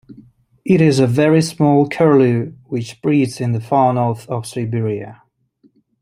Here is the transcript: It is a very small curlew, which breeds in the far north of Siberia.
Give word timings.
It 0.65 0.81
is 0.81 0.97
a 0.99 1.05
very 1.05 1.43
small 1.43 1.87
curlew, 1.87 2.53
which 2.63 2.99
breeds 3.03 3.39
in 3.39 3.51
the 3.51 3.61
far 3.61 3.93
north 3.93 4.27
of 4.29 4.47
Siberia. 4.47 5.21